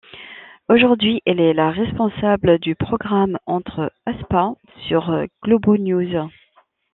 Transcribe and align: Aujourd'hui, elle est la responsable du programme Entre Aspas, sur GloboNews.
Aujourd'hui, 0.67 1.21
elle 1.27 1.39
est 1.39 1.53
la 1.53 1.69
responsable 1.69 2.57
du 2.57 2.73
programme 2.73 3.37
Entre 3.45 3.91
Aspas, 4.07 4.55
sur 4.87 5.15
GloboNews. 5.43 6.27